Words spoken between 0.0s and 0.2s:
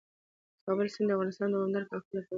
د